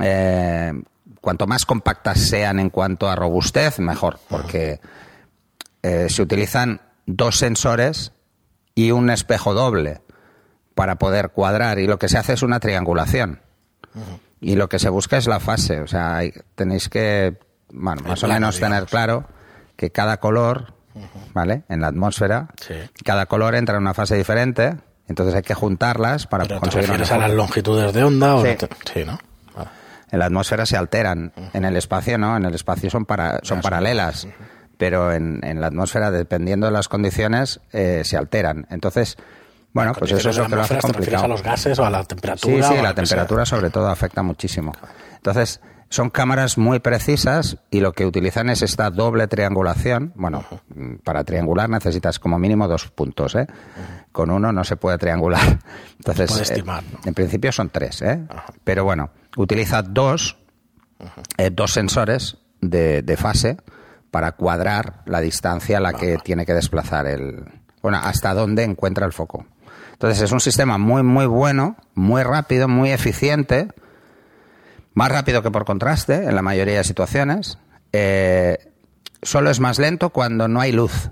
[0.00, 0.72] eh,
[1.20, 4.18] cuanto más compactas sean en cuanto a robustez, mejor.
[4.28, 4.80] Porque
[5.82, 8.12] se utilizan dos sensores
[8.74, 10.02] y un espejo doble
[10.80, 13.40] para poder cuadrar y lo que se hace es una triangulación.
[14.40, 17.36] Y lo que se busca es la fase, o sea, hay- tenéis que,
[17.70, 19.26] bueno, más o menos tener claro
[19.76, 20.72] que cada color,
[21.34, 21.64] ¿vale?
[21.68, 22.76] En la atmósfera, Sí.
[23.04, 24.74] cada color entra en una fase diferente,
[25.06, 28.42] entonces hay que juntarlas para Pero te conseguir refieres a las longitudes de onda o
[28.42, 28.48] Sí.
[28.52, 29.18] no te- sí, ¿no?
[29.54, 29.68] Vale.
[30.10, 33.60] En la atmósfera se alteran, en el espacio no, en el espacio son, para, son
[33.60, 34.26] paralelas,
[34.78, 38.66] pero en, en la atmósfera, dependiendo de las condiciones, eh, se alteran.
[38.70, 39.18] Entonces,
[39.72, 41.24] bueno, pues eso es lo que lo hace ¿Te refieres complicado.
[41.24, 42.54] a los gases o a la temperatura?
[42.54, 42.94] Sí, sí, la sea?
[42.94, 44.72] temperatura sobre todo afecta muchísimo.
[45.16, 50.12] Entonces, son cámaras muy precisas y lo que utilizan es esta doble triangulación.
[50.14, 50.44] Bueno,
[51.02, 53.48] para triangular necesitas como mínimo dos puntos, ¿eh?
[54.12, 55.58] Con uno no se puede triangular.
[55.98, 57.00] Entonces, puede eh, estimar, ¿no?
[57.04, 58.24] en principio son tres, ¿eh?
[58.62, 60.38] Pero bueno, utiliza dos,
[61.36, 63.56] eh, dos sensores de, de fase
[64.12, 67.44] para cuadrar la distancia a la que tiene que desplazar el...
[67.82, 69.44] Bueno, hasta dónde encuentra el foco.
[70.00, 73.68] Entonces es un sistema muy, muy bueno, muy rápido, muy eficiente,
[74.94, 77.58] más rápido que por contraste en la mayoría de situaciones.
[77.92, 78.72] Eh,
[79.20, 81.10] solo es más lento cuando no hay luz.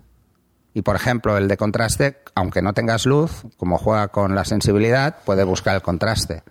[0.72, 5.16] Y por ejemplo, el de contraste, aunque no tengas luz, como juega con la sensibilidad,
[5.22, 6.42] puede buscar el contraste.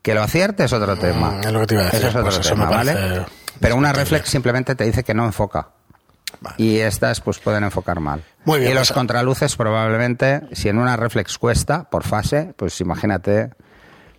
[0.00, 1.42] Que lo acierte es otro tema.
[1.44, 3.26] es lo que te iba a decir, Eso es otro pues tema, ¿vale?
[3.60, 5.72] Pero una reflex simplemente te dice que no enfoca.
[6.40, 6.56] Vale.
[6.58, 8.22] Y estas pues pueden enfocar mal.
[8.44, 12.80] Muy bien, y los pues- contraluces probablemente, si en una reflex cuesta por fase, pues
[12.80, 13.50] imagínate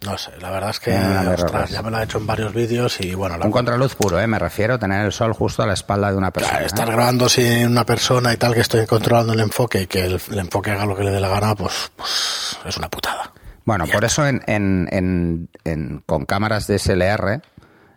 [0.05, 2.99] No sé, la verdad es que ostras, ya me lo ha hecho en varios vídeos
[3.01, 4.27] y bueno, la un contraluz puro, ¿eh?
[4.27, 6.51] me refiero, tener el sol justo a la espalda de una persona.
[6.51, 6.67] Claro, ¿eh?
[6.67, 10.21] estar grabando sin una persona y tal que estoy controlando el enfoque y que el,
[10.31, 13.31] el enfoque haga lo que le dé la gana, pues, pues es una putada.
[13.65, 17.41] Bueno, por eso en, en- en- en- con cámaras de SLR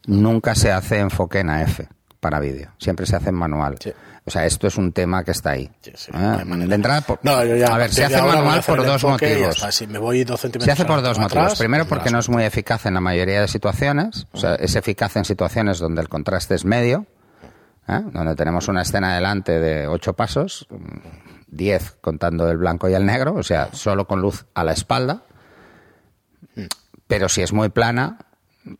[0.06, 1.80] nunca se hace enfoque en AF
[2.20, 3.76] para vídeo, siempre se hace en manual.
[3.80, 3.92] Sí.
[4.26, 5.70] O sea, esto es un tema que está ahí.
[5.80, 6.18] Sí, sí, ¿eh?
[6.18, 6.68] no hay manera.
[6.68, 9.56] de entrada, por- No, yo ya, a ver, se hace manual por dos motivos.
[9.56, 9.72] está.
[9.72, 11.58] Si me voy dos centímetros Se hace por dos atrás, motivos.
[11.58, 14.26] Primero, me porque no es muy eficaz en la mayoría de situaciones.
[14.32, 17.06] O sea, es eficaz en situaciones donde el contraste es medio,
[17.88, 18.00] ¿eh?
[18.12, 20.76] donde tenemos una escena delante de ocho pasos, mm,
[21.48, 25.22] diez contando el blanco y el negro, o sea, solo con luz a la espalda.
[27.06, 28.18] Pero si es muy plana,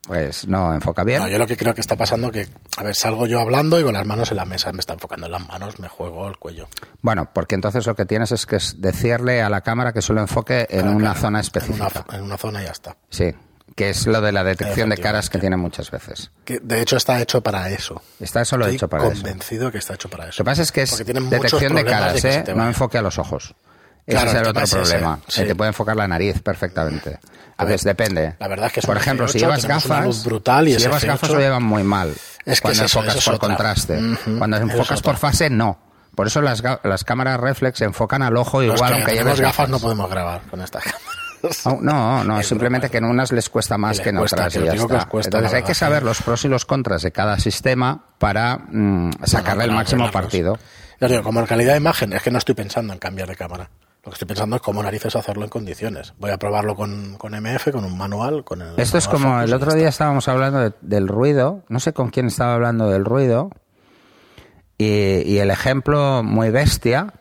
[0.03, 1.19] pues no enfoca bien.
[1.21, 3.83] No, yo lo que creo que está pasando que, a ver, salgo yo hablando y
[3.83, 6.37] con las manos en la mesa, me está enfocando en las manos, me juego el
[6.37, 6.67] cuello.
[7.01, 10.67] Bueno, porque entonces lo que tienes es que decirle a la cámara que solo enfoque
[10.69, 12.05] en Claro, una claro, zona En específica.
[12.07, 12.95] una, en una zona y ya está.
[13.09, 13.33] Sí,
[13.75, 16.29] que es lo de la detección de caras que tiene muchas veces.
[16.45, 18.01] Que de hecho está hecho para eso.
[18.19, 19.13] Está solo Estoy hecho para eso.
[19.23, 20.35] convencido que está hecho para eso.
[20.39, 22.43] Lo que pasa es que es detección de caras, ¿eh?
[22.55, 23.55] no enfoque a los ojos.
[24.05, 25.19] Ese Claro, es el otro es ese, problema.
[25.27, 25.41] sí.
[25.41, 27.19] Eh, Te puede enfocar la nariz perfectamente.
[27.57, 28.35] A ver, depende.
[28.39, 30.85] la verdad es que es Por ejemplo, si F8, llevas gafas, brutal y si ese
[30.87, 32.13] llevas F8 gafas lo llevan muy mal.
[32.45, 33.47] Es que cuando es eso, enfocas eso es por otra.
[33.49, 33.99] contraste.
[34.37, 35.77] Cuando es enfocas por fase, no.
[36.15, 39.69] Por eso las, las cámaras reflex enfocan al ojo Los igual que aunque lleves gafas
[39.69, 40.99] no podemos grabar con esta cámara.
[41.65, 44.53] Oh, no, no, simplemente que en unas les cuesta más que en cuesta, otras.
[44.53, 45.03] que y os ya digo que está.
[45.05, 48.57] os cuesta, Entonces hay que saber los pros y los contras de cada sistema para
[48.57, 50.57] mm, sacarle el máximo partido.
[50.99, 53.27] Ya os digo, como en calidad de imagen, es que no estoy pensando en cambiar
[53.27, 53.69] de cámara.
[54.03, 56.13] Lo que estoy pensando es cómo narices hacerlo en condiciones.
[56.17, 58.79] Voy a probarlo con, con MF, con un manual, con el.
[58.79, 59.89] Esto es como Focus el otro día está.
[59.89, 63.51] estábamos hablando de- del ruido, no sé con quién estaba hablando del ruido,
[64.77, 64.85] y,
[65.31, 67.13] y el ejemplo muy bestia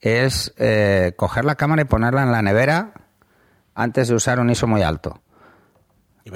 [0.00, 2.92] es eh, coger la cámara y ponerla en la nevera
[3.74, 5.20] antes de usar un ISO muy alto,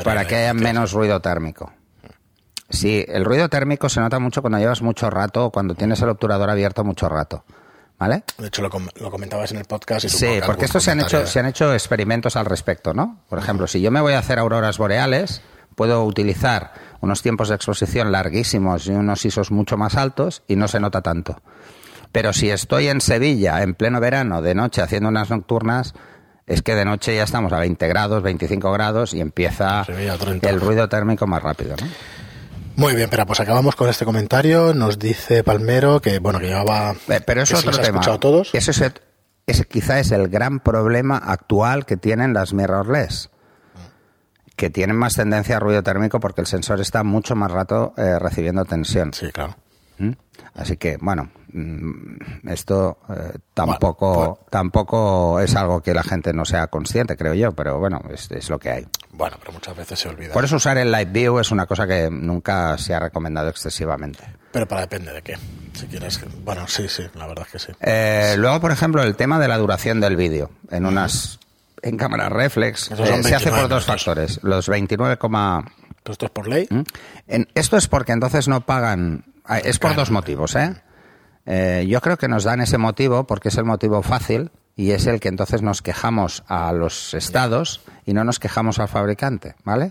[0.05, 1.73] para que haya menos ruido térmico.
[2.71, 6.09] Sí, el ruido térmico se nota mucho cuando llevas mucho rato o cuando tienes el
[6.11, 7.45] obturador abierto mucho rato,
[7.99, 8.23] ¿vale?
[8.39, 10.05] De hecho, lo, com- lo comentabas en el podcast.
[10.05, 13.21] Y Sí, porque estos se han, hecho, se han hecho experimentos al respecto, ¿no?
[13.29, 15.43] Por ejemplo, si yo me voy a hacer auroras boreales,
[15.75, 20.67] puedo utilizar unos tiempos de exposición larguísimos y unos ISOs mucho más altos y no
[20.69, 21.41] se nota tanto.
[22.11, 25.95] Pero si estoy en Sevilla, en pleno verano, de noche, haciendo unas nocturnas,
[26.47, 30.49] es que de noche ya estamos a 20 grados, 25 grados y empieza Sevilla, 30.
[30.49, 31.87] el ruido térmico más rápido, ¿no?
[32.79, 34.73] Muy bien, pero pues acabamos con este comentario.
[34.73, 36.95] Nos dice Palmero que, bueno, que llevaba.
[37.09, 37.87] Eh, Pero es que otro tema.
[37.89, 38.55] escuchado todos.
[38.55, 38.93] Ese es,
[39.49, 43.31] ese quizá es el gran problema actual que tienen las mirrorless,
[44.55, 48.17] que tienen más tendencia a ruido térmico porque el sensor está mucho más rato eh,
[48.21, 49.13] recibiendo tensión.
[49.13, 49.57] Sí, claro.
[49.99, 50.13] ¿Mm?
[50.55, 56.45] Así que, bueno, mm, esto eh, tampoco, Bueno, tampoco es algo que la gente no
[56.45, 58.87] sea consciente, creo yo, pero bueno, es, es lo que hay.
[59.19, 60.33] Bueno, pero muchas veces se olvida.
[60.33, 64.21] Por eso usar el Live View es una cosa que nunca se ha recomendado excesivamente.
[64.53, 65.37] Pero para depende de qué.
[65.75, 66.21] Si quieres.
[66.45, 67.73] Bueno, sí, sí, la verdad es que sí.
[67.81, 70.51] Eh, luego, por ejemplo, el tema de la duración del vídeo.
[70.71, 71.41] En unas
[71.83, 74.41] en cámaras reflex eh, se hace por 29 dos factores.
[74.45, 76.67] Los 29, ¿Pero esto es por ley?
[76.71, 76.81] ¿Mm?
[77.27, 79.25] En- esto es porque entonces no pagan.
[79.45, 80.03] ah, Es por Claro.
[80.03, 80.75] dos motivos, ¿eh?
[81.45, 85.09] Eh, Yo creo que nos dan ese motivo porque es el motivo fácil y es
[85.09, 89.91] el que entonces nos quejamos a los estados y no nos quejamos al fabricante, ¿vale?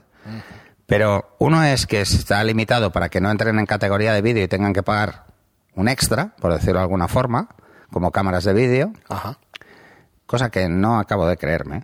[0.86, 4.48] Pero uno es que está limitado para que no entren en categoría de vídeo y
[4.48, 5.26] tengan que pagar
[5.76, 7.50] un extra, por decirlo de alguna forma,
[7.92, 9.38] como cámaras de vídeo, Ajá.
[10.26, 11.84] cosa que no acabo de creerme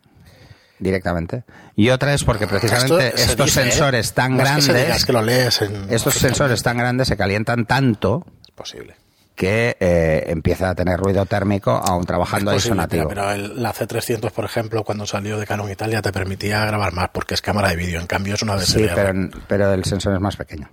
[0.79, 1.43] directamente.
[1.75, 3.63] Y otra es porque precisamente Esto se estos dice, ¿eh?
[3.65, 5.93] sensores tan No es que se grandes diga, es que lo lees en.
[5.93, 8.95] estos sensores tan grandes se calientan tanto Es posible.
[9.43, 13.05] Que eh, empieza a tener ruido térmico aún trabajando Es posible.
[13.09, 17.09] Pero el- la C300, por ejemplo, cuando salió de Canon Italia, te permitía grabar más
[17.13, 17.99] porque es cámara de vídeo.
[17.99, 18.95] En cambio, es una Sí, DSLR.
[18.95, 20.69] pero, pero el sensor es más pequeño.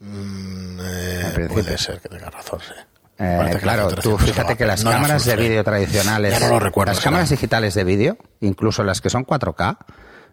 [0.00, 2.74] Mm, eh, puede ser que tengas razón, sí.
[3.18, 6.90] Eh, claro, C300 tú fíjate que las no cámaras de vídeo tradicionales, no lo recuerdo,
[6.90, 7.10] las será.
[7.10, 9.78] cámaras digitales de vídeo, incluso las que son 4K,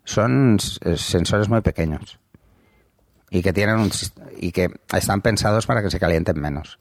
[0.03, 2.17] son eh, sensores muy pequeños
[3.29, 3.91] y que tienen un
[4.37, 6.79] y que están pensados para que se calienten menos.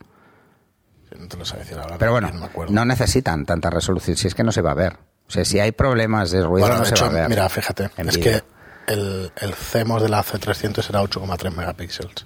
[1.17, 1.97] No te lo sé decir ahora.
[1.97, 2.73] Pero bueno, no me acuerdo.
[2.73, 4.97] no necesitan tanta resolución, si es que no se va a ver.
[5.27, 7.29] O sea, si hay problemas de ruido Bueno, no de se hecho, va a ver.
[7.29, 8.43] mira, fíjate, en es que
[8.87, 12.25] el, el CMOS de la C300 era 8,3 megapíxeles.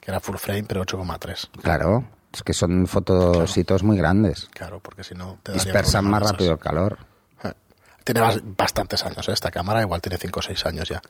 [0.00, 1.48] Que era full frame, pero 8,3.
[1.62, 4.48] Claro, es que son fotositos muy grandes.
[4.52, 6.98] Claro, porque si no te Dispersan más rápido el calor.
[7.44, 7.52] Eh,
[8.04, 9.32] Tiene bas- bastantes años, ¿eh?
[9.32, 11.00] esta cámara igual tiene 5 o 6 años ya.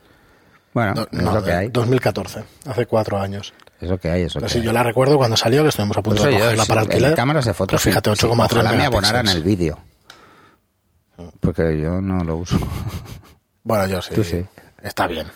[0.74, 1.68] Bueno, No, es no, lo que de hay.
[1.68, 3.52] 2014, hace 4 años.
[3.80, 4.64] Es lo que hay, es lo Pero que sí, hay.
[4.64, 6.68] yo la recuerdo cuando salió, que estuvimos a punto Por de eso yo, cogerla sí,
[6.68, 7.14] para en alquiler.
[7.14, 7.80] cámaras de fotos.
[7.82, 9.78] Pero fíjate, sí, 8,3 ojalá me abonaran el vídeo.
[11.40, 12.58] Porque yo no lo uso.
[13.62, 14.14] Bueno, yo sí.
[14.14, 14.44] Tú sí.
[14.82, 15.26] Está bien.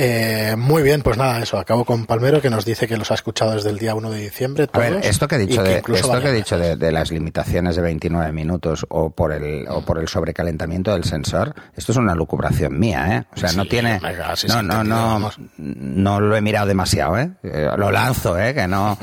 [0.00, 1.58] Eh, muy bien, pues nada, eso.
[1.58, 4.20] Acabo con Palmero que nos dice que los ha escuchado desde el día 1 de
[4.20, 4.68] diciembre.
[4.72, 7.74] A ver, todos, esto que he dicho, de, esto que he dicho de, las limitaciones
[7.74, 12.14] de 29 minutos o por el o por el sobrecalentamiento del sensor, esto es una
[12.14, 13.24] lucubración mía, ¿eh?
[13.34, 17.32] O sea, no tiene venga, sí, no, no, no, no lo he mirado demasiado, ¿eh?
[17.42, 18.54] Eh, Lo lanzo, ¿eh?
[18.54, 18.96] Que no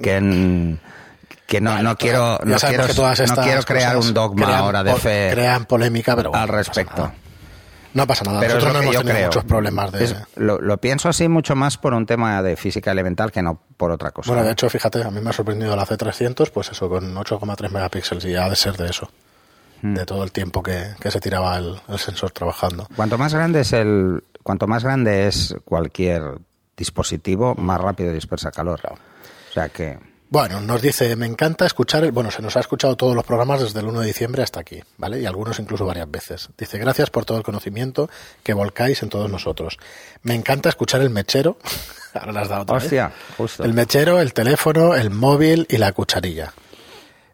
[0.00, 0.76] que no,
[1.60, 4.82] Bueno, no quiero no quiero que todas no estas quiero crear un dogma crean ahora
[4.82, 7.12] de fe Crean polémica, pero bueno, al respecto.
[7.94, 8.40] No pasa nada.
[8.40, 9.26] Pero Nosotros no hemos tenido creo.
[9.26, 10.04] muchos problemas de.
[10.04, 13.60] Es- lo, lo pienso así mucho más por un tema de física elemental que no
[13.76, 14.30] por otra cosa.
[14.30, 17.70] Bueno, de hecho, fíjate, a mí me ha sorprendido la C300, pues eso, con 8,3
[17.70, 19.10] megapíxeles y ha de ser de eso.
[19.82, 19.94] Hmm.
[19.94, 22.86] De todo el tiempo que, que se tiraba el, el sensor trabajando.
[22.94, 26.22] Cuanto más grande es el, cuanto más grande es cualquier
[26.76, 28.80] dispositivo, más rápido dispersa calor.
[28.84, 29.98] O sea que
[30.30, 33.60] Bueno, nos dice, me encanta escuchar, el, bueno, se nos ha escuchado todos los programas
[33.60, 35.20] desde el 1 de diciembre hasta aquí, ¿vale?
[35.20, 36.50] Y algunos incluso varias veces.
[36.56, 38.08] Dice, gracias por todo el conocimiento
[38.44, 39.80] que volcáis en todos nosotros.
[40.22, 41.58] Me encanta escuchar el mechero,
[42.14, 42.84] ahora las da otra vez.
[42.84, 43.64] hostia, justo.
[43.64, 46.52] El mechero, el teléfono, el móvil y la cucharilla.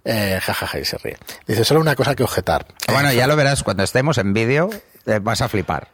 [0.02, 1.18] Eh, jajaja, y se ríe.
[1.46, 2.64] Dice, solo una cosa que objetar.
[2.90, 4.70] Bueno, ya lo verás cuando estemos en vídeo,
[5.04, 5.88] eh, vas a flipar.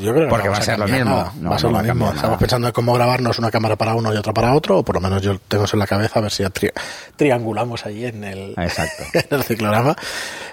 [0.00, 1.32] Yo creo que Porque no va a ser lo mismo.
[1.40, 2.12] No, va a ser no lo va mismo.
[2.12, 4.94] Estamos pensando en cómo grabarnos una cámara para uno y otra para otro, o por
[4.94, 6.72] lo menos yo tengo eso en la cabeza, a ver si ya tri-
[7.16, 9.02] triangulamos ahí en el, Exacto.
[9.12, 9.96] en el ciclorama.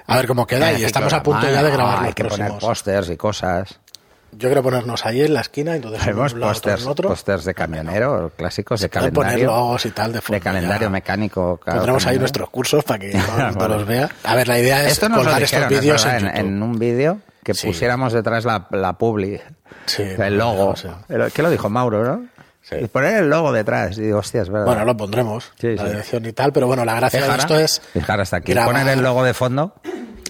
[0.08, 2.38] A ver cómo queda y estamos a punto ya de grabar los Hay que poner
[2.47, 2.63] próximos.
[2.63, 3.80] pósters y cosas.
[4.36, 8.89] Yo quiero ponernos ahí en la esquina, entonces en pósters, pósters de camionero, clásicos de
[8.89, 9.45] poner calendario.
[9.45, 11.58] logos y tal de forma calendario ya- mecánico.
[11.63, 13.73] claro, Pondremos ahí nuestros cursos para que todo Vale.
[13.76, 14.10] los vea.
[14.23, 16.63] A ver, la idea es Esto nos colgar dijeron, estos es vídeos en, en, en
[16.63, 17.67] un vídeo que Sí.
[17.67, 19.39] pusiéramos detrás la, la publi,
[19.86, 20.69] Sí, el logo.
[20.69, 20.99] o sea.
[21.10, 22.27] El- ¿Qué lo dijo Mauro, no?
[22.62, 22.75] Sí.
[22.82, 23.97] Y poner el logo detrás.
[23.97, 24.65] Y digo, hostia, es verdad.
[24.67, 25.89] Bueno, lo pondremos, Sí, la sí.
[25.89, 28.53] dirección y tal, pero bueno, la gracia de Fijar, esto es fijar hasta aquí.
[28.53, 29.73] grabar- Poner el logo de fondo.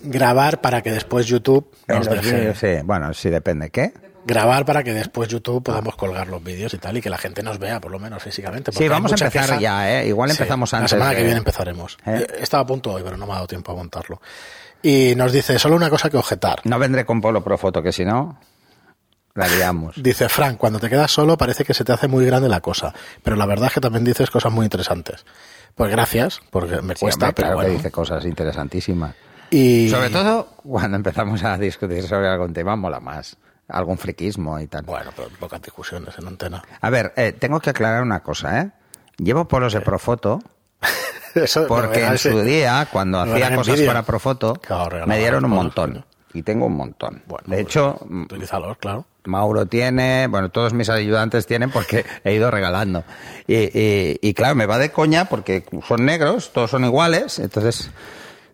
[0.03, 2.55] grabar para que después YouTube nos deje.
[2.55, 3.69] sí, bueno, sí depende.
[3.69, 3.93] ¿Qué?
[4.25, 7.43] Grabar para que después YouTube podamos colgar los vídeos y tal y que la gente
[7.43, 8.71] nos vea por lo menos físicamente.
[8.71, 9.59] Sí, vamos a empezar queja.
[9.59, 10.07] ya, ¿eh?
[10.07, 10.91] Igual Sí, empezamos antes.
[10.93, 11.97] La semana de- que viene empezaremos.
[12.05, 14.21] Eh, Estaba a punto hoy, pero no me ha dado tiempo a montarlo.
[14.83, 16.59] Y nos dice, solo una cosa que objetar.
[16.65, 18.37] No vendré con Polo Profoto, que si no,
[19.33, 19.95] la liamos.
[20.01, 22.93] Dice Frank, cuando te quedas solo parece que se te hace muy grande la cosa,
[23.23, 25.25] pero la verdad es que también dices cosas muy interesantes.
[25.75, 27.69] Pues gracias, porque me Sí, cuesta, hombre, pero claro bueno.
[27.71, 29.15] que dice cosas interesantísimas.
[29.49, 33.37] Y Sobre todo cuando empezamos a discutir sobre algún tema, mola más.
[33.69, 34.83] Algún friquismo y tal.
[34.83, 36.61] bueno, pero pocas discusiones en antena.
[36.81, 38.71] A ver, eh, tengo que aclarar una cosa, ¿eh?
[39.17, 40.39] Llevo polos de Profoto
[41.35, 46.05] Eso, porque en su día, cuando hacía cosas para Profoto, Claro, me dieron un montón.
[46.35, 47.21] Y tengo un montón.
[47.27, 49.05] Bueno, de hecho, utilízalos, claro.
[49.25, 53.03] Mauro tiene, bueno, todos mis ayudantes tienen porque he ido regalando.
[53.47, 57.91] Y, y- y claro, me va de coña porque son negros, todos son iguales, entonces...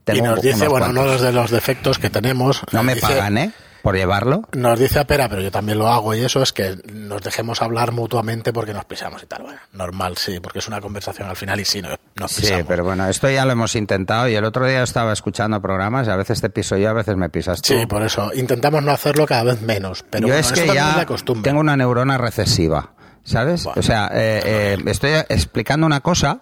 [0.01, 1.05] Y tengo nos dice, bueno, cuantos.
[1.17, 2.61] uno de los defectos que tenemos.
[2.71, 3.51] No me dice- pagan, ¿eh?
[3.81, 4.41] Por llevarlo.
[4.53, 7.91] Nos dice Apera, pero yo también lo hago y eso es que nos dejemos hablar
[7.93, 9.43] mutuamente porque nos pisamos y tal.
[9.43, 12.65] Bueno, normal, sí, porque es una conversación al final y sí, no- nos Sí, pisamos.
[12.67, 16.11] pero bueno, esto ya lo hemos intentado y el otro día estaba escuchando programas y
[16.11, 17.73] a veces te piso yo, a veces me pisas tú.
[17.73, 18.31] Sí, por eso.
[18.33, 20.03] Intentamos no hacerlo cada vez menos.
[20.09, 21.49] Pero yo bueno, es que ya es la costumbre.
[21.49, 22.91] tengo una neurona recesiva,
[23.23, 23.63] ¿sabes?
[23.63, 23.79] Bueno.
[23.79, 26.39] o sea, eh, eh, estoy explicando una cosa,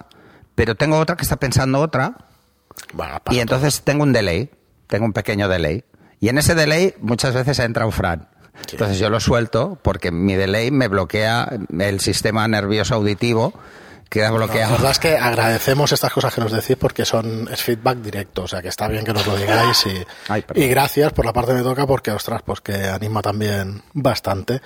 [0.56, 2.15] pero tengo otra que está pensando otra
[2.93, 4.50] Bueno, y entonces tengo un delay,
[4.88, 5.84] tengo un pequeño delay.
[6.19, 8.27] Y en ese delay muchas veces entra un Fran.
[8.65, 8.71] Sí.
[8.71, 11.47] Entonces yo lo suelto porque mi delay me bloquea
[11.80, 13.53] el sistema nervioso auditivo,
[14.10, 14.39] queda todo.
[14.39, 14.71] La bloqueado.
[14.73, 18.47] verdad es que agradecemos estas cosas que nos decís porque son es feedback directo, o
[18.47, 21.51] sea que está bien que nos lo digáis y, Ay, y gracias por la parte
[21.51, 24.62] que me toca porque ostras, pues que anima también bastante.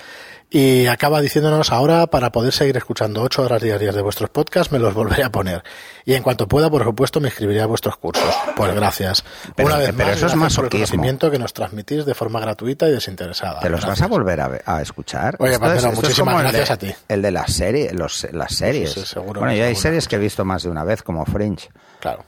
[0.54, 4.78] Y acaba diciéndonos ahora para poder seguir escuchando ocho horas diarias de vuestros podcasts me
[4.78, 5.62] los volveré a poner
[6.04, 8.34] y en cuanto pueda por supuesto me inscribiré a vuestros cursos.
[8.54, 9.24] Pues gracias.
[9.56, 12.14] Pero- Una vez pero más, eso es gracias por el conocimiento que nos transmitís de
[12.14, 13.60] forma gratuita y desinteresada.
[13.60, 15.36] ¿Te los vas a volver a, ver- a escuchar?
[15.38, 16.94] Oye, Esto esto muchísimas gracias de- a ti.
[17.08, 18.92] El de las series, los, las series.
[18.92, 21.70] sí, seguro, bueno, yo hay series que he visto más de una vez, como Fringe,
[21.98, 22.26] Claro.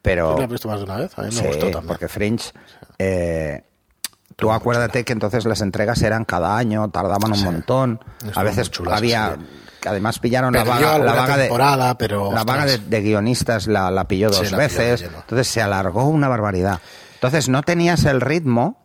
[0.00, 0.36] pero...
[0.36, 1.12] ¿Tú has visto más de una vez?
[1.18, 1.86] A mí me Sí, gustó también.
[1.86, 2.50] porque Fringe...
[2.98, 3.62] eh,
[4.36, 7.44] tú acuérdate que entonces las entregas eran cada año, tardaban un Sí.
[7.44, 8.00] montón.
[8.34, 9.36] A veces muy chula esa había...
[9.80, 11.42] que Además pillaron la vaga, la vaga de...
[11.44, 15.02] temporada, pero, La vaga de, de guionistas la, la pilló dos de veces.
[15.02, 16.80] Entonces se alargó una barbaridad.
[17.14, 18.78] Entonces no tenías el ritmo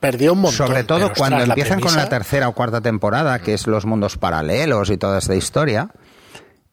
[0.00, 0.66] Perdió un montón.
[0.66, 3.66] sobre todo pero, cuando ostras, la empiezan con la tercera o cuarta temporada, que es
[3.66, 5.90] los mundos paralelos y toda esta historia,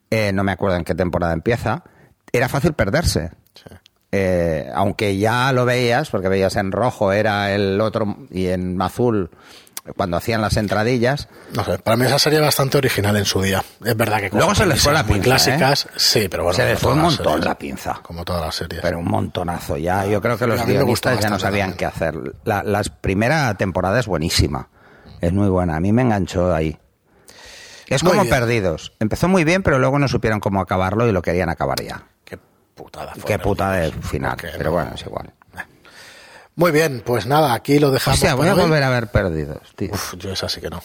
[0.09, 1.83] eh, no me acuerdo en qué temporada empieza,
[2.31, 3.31] era fácil perderse.
[3.53, 3.63] Sí.
[4.17, 9.30] Eh, aunque ya lo veías, porque veías en rojo era el otro y en azul
[9.95, 13.63] cuando hacían las entradillas, No sé, para mí esa serie bastante original en su día.
[13.84, 15.19] Es verdad que Luego se les fue la ¿eh?
[15.19, 16.56] clásicas, sí, pero bueno.
[16.58, 17.45] se les fue un montón series.
[17.45, 17.99] la pinza.
[18.01, 18.82] Como todas las series.
[18.82, 20.06] Pero un montonazo ya.
[20.08, 21.78] Yo creo que los guionistas ya no sabían también.
[21.78, 22.15] qué hacer.
[22.45, 24.69] La, la primera temporada es buenísima.
[25.21, 25.75] Es muy buena.
[25.75, 26.75] A mí me enganchó ahí.
[27.88, 28.34] Es Muy como bien.
[28.34, 28.93] perdidos.
[28.99, 32.06] Empezó muy bien, pero luego no supieron cómo acabarlo y lo querían acabar ya.
[32.75, 33.23] Qué putada fue.
[33.23, 33.43] Qué ¿no?
[33.43, 34.31] puta de final.
[34.31, 35.33] Porque Pero no- bueno, es igual.
[36.57, 38.19] Muy bien, pues nada, aquí lo O dejamos.
[38.19, 38.61] sea, voy a hoy.
[38.61, 39.89] volver a ver perdidos, tío.
[39.93, 40.81] Uf, yo esa sí que no.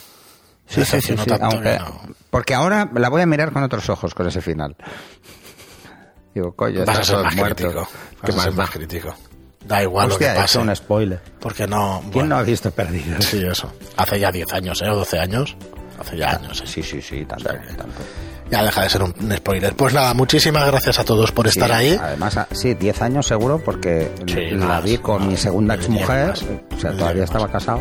[0.66, 2.00] Sí, sí, sí, sí, aunque- que no.
[2.30, 4.76] Porque ahora la voy a mirar con otros ojos con ese final.
[6.34, 7.72] Digo, coño, Vas a ser más muertos.
[7.72, 7.88] crítico.
[8.24, 8.62] ¿Qué Vas a más ser da?
[8.62, 9.14] más crítico.
[9.64, 10.58] Da igual Hostia, lo que pase.
[10.58, 11.22] hecho un spoiler.
[11.40, 11.98] Porque no.
[12.02, 13.24] ¿Quién bueno, no ha visto perdidos?
[13.24, 13.72] Sí, eso.
[13.96, 14.88] Hace ya 10 años, ¿eh?
[14.90, 15.56] O 12 años.
[16.00, 16.66] Hace ya años, ¿eh?
[16.66, 18.02] Sí, sí, sí, tanto, O sea tanto.
[18.50, 19.74] Ya deja de ser un, un spoiler.
[19.74, 21.98] Pues nada, muchísimas gracias a todos por estar Sí, ahí.
[22.02, 26.34] Además, ah, sí, 10 años seguro, porque Sí, la más, vi con mi segunda exmujer.
[26.76, 27.80] O sea, todavía estaba casado.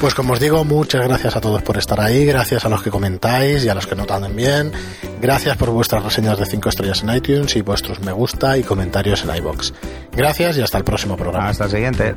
[0.00, 2.90] Pues como os digo, muchas gracias a todos por estar ahí, gracias a los que
[2.90, 4.72] comentáis y a los que no también,
[5.20, 9.22] gracias por vuestras reseñas de 5 estrellas en iTunes y vuestros me gusta y comentarios
[9.24, 9.72] en iBox.
[10.16, 11.50] Gracias y hasta el próximo programa.
[11.50, 12.16] Hasta el siguiente.